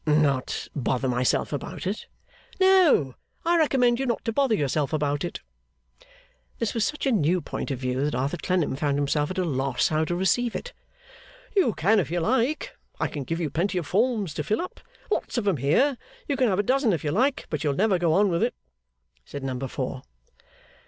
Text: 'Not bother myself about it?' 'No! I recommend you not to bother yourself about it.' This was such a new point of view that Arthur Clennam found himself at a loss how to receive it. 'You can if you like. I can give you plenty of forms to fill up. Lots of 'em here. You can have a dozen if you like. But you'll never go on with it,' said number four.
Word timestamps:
'Not 0.07 0.67
bother 0.75 1.07
myself 1.07 1.53
about 1.53 1.85
it?' 1.85 2.07
'No! 2.59 3.13
I 3.45 3.55
recommend 3.59 3.99
you 3.99 4.07
not 4.07 4.25
to 4.25 4.33
bother 4.33 4.55
yourself 4.55 4.93
about 4.93 5.23
it.' 5.23 5.41
This 6.57 6.73
was 6.73 6.83
such 6.83 7.05
a 7.05 7.11
new 7.11 7.39
point 7.39 7.69
of 7.69 7.77
view 7.77 8.03
that 8.03 8.15
Arthur 8.15 8.37
Clennam 8.41 8.75
found 8.75 8.97
himself 8.97 9.29
at 9.29 9.37
a 9.37 9.45
loss 9.45 9.89
how 9.89 10.03
to 10.05 10.15
receive 10.15 10.55
it. 10.55 10.73
'You 11.55 11.75
can 11.75 11.99
if 11.99 12.09
you 12.09 12.19
like. 12.19 12.75
I 12.99 13.05
can 13.07 13.25
give 13.25 13.39
you 13.39 13.51
plenty 13.51 13.77
of 13.77 13.85
forms 13.85 14.33
to 14.33 14.43
fill 14.43 14.61
up. 14.63 14.79
Lots 15.11 15.37
of 15.37 15.47
'em 15.47 15.57
here. 15.57 15.99
You 16.27 16.35
can 16.35 16.47
have 16.47 16.57
a 16.57 16.63
dozen 16.63 16.93
if 16.93 17.03
you 17.03 17.11
like. 17.11 17.45
But 17.51 17.63
you'll 17.63 17.75
never 17.75 17.99
go 17.99 18.13
on 18.13 18.29
with 18.29 18.41
it,' 18.41 18.55
said 19.23 19.43
number 19.43 19.67
four. 19.67 20.01